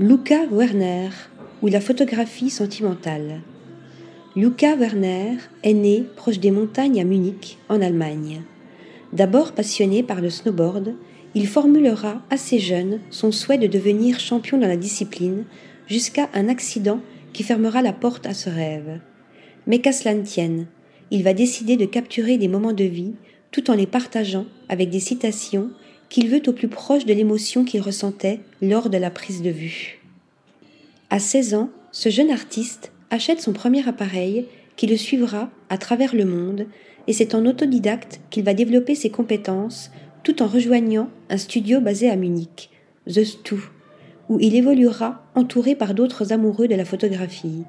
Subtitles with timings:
[0.00, 1.10] Luca Werner
[1.60, 3.42] ou la photographie sentimentale.
[4.34, 8.40] Luca Werner est né proche des montagnes à Munich, en Allemagne.
[9.12, 10.94] D'abord passionné par le snowboard,
[11.34, 15.44] il formulera assez jeune son souhait de devenir champion dans la discipline
[15.86, 17.00] jusqu'à un accident
[17.34, 18.98] qui fermera la porte à ce rêve.
[19.66, 20.68] Mais qu'à cela ne tienne,
[21.10, 23.12] il va décider de capturer des moments de vie
[23.50, 25.70] tout en les partageant avec des citations
[26.12, 29.98] qu'il veut au plus proche de l'émotion qu'il ressentait lors de la prise de vue.
[31.08, 34.44] À 16 ans, ce jeune artiste achète son premier appareil
[34.76, 36.66] qui le suivra à travers le monde
[37.06, 39.90] et c'est en autodidacte qu'il va développer ses compétences
[40.22, 42.68] tout en rejoignant un studio basé à Munich,
[43.06, 43.56] The Stu,
[44.28, 47.64] où il évoluera entouré par d'autres amoureux de la photographie.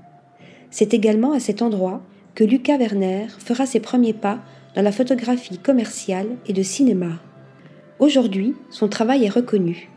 [0.69, 2.03] C'est également à cet endroit
[2.35, 4.39] que Lucas Werner fera ses premiers pas
[4.75, 7.21] dans la photographie commerciale et de cinéma.
[8.03, 9.89] Aujourd'hui, son travail est reconnu.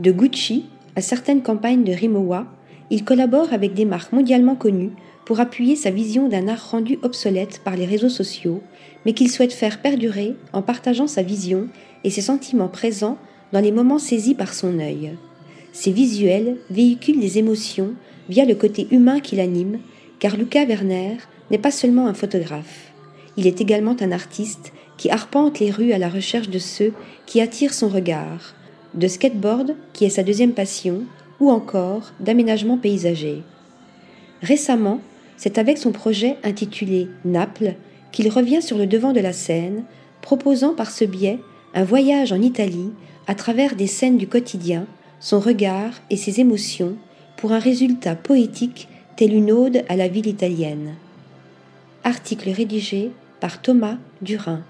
[0.00, 0.64] De Gucci
[0.96, 2.48] à certaines campagnes de Rimowa,
[2.90, 4.90] il collabore avec des marques mondialement connues
[5.24, 8.64] pour appuyer sa vision d'un art rendu obsolète par les réseaux sociaux,
[9.06, 11.68] mais qu'il souhaite faire perdurer en partageant sa vision
[12.02, 13.16] et ses sentiments présents
[13.52, 15.12] dans les moments saisis par son œil.
[15.72, 17.92] Ses visuels véhiculent des émotions
[18.28, 19.78] via le côté humain qui l'anime,
[20.18, 21.18] car Luca Werner
[21.52, 22.92] n'est pas seulement un photographe.
[23.36, 24.72] Il est également un artiste
[25.02, 26.92] qui arpente les rues à la recherche de ceux
[27.26, 28.54] qui attirent son regard,
[28.94, 31.02] de skateboard, qui est sa deuxième passion,
[31.40, 33.42] ou encore d'aménagement paysager.
[34.42, 35.00] Récemment,
[35.36, 37.74] c'est avec son projet intitulé Naples
[38.12, 39.82] qu'il revient sur le devant de la scène,
[40.20, 41.40] proposant par ce biais
[41.74, 42.92] un voyage en Italie
[43.26, 44.86] à travers des scènes du quotidien,
[45.18, 46.94] son regard et ses émotions,
[47.36, 50.94] pour un résultat poétique tel une ode à la ville italienne.
[52.04, 54.62] Article rédigé par Thomas Durin.